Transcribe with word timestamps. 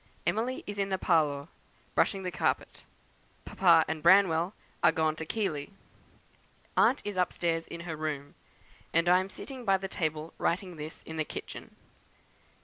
Emily 0.25 0.63
is 0.65 0.79
in 0.79 0.89
the 0.89 0.97
parlour, 0.97 1.47
brushing 1.93 2.23
the 2.23 2.31
carpet. 2.31 2.81
Papa 3.45 3.85
and 3.87 4.01
Branwell 4.01 4.55
are 4.81 4.91
gone 4.91 5.15
to 5.17 5.27
Keighley. 5.27 5.69
Aunt 6.75 7.03
is 7.05 7.17
upstairs 7.17 7.67
in 7.67 7.81
her 7.81 7.95
room, 7.95 8.33
and 8.93 9.07
I 9.07 9.19
am 9.19 9.29
sitting 9.29 9.63
by 9.63 9.77
the 9.77 9.87
table 9.87 10.33
writing 10.39 10.75
this 10.77 11.03
in 11.03 11.17
the 11.17 11.23
kitchen. 11.23 11.75